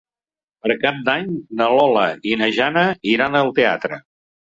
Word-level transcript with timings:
Per 0.61 0.75
Cap 0.85 0.95
d'Any 1.09 1.27
na 1.59 1.67
Lola 1.79 2.05
i 2.31 2.33
na 2.43 2.47
Jana 2.55 2.87
iran 3.13 3.39
al 3.41 3.53
teatre. 3.61 4.01